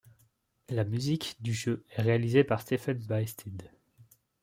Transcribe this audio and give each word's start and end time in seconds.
La 0.69 0.83
musique 0.83 1.35
du 1.41 1.53
jeu 1.53 1.85
est 1.91 2.01
réalisée 2.01 2.43
par 2.43 2.61
Stephen 2.63 2.97
Baysted. 3.05 3.69